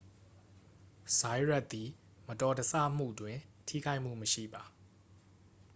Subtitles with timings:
[1.17, 1.89] ဇိုင်ယတ်သည်
[2.27, 4.63] မတော်တဆမှုတွင် ထိခိုက်မှုမရှိပါ